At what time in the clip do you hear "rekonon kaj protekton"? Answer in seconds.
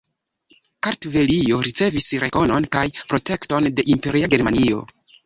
2.23-3.69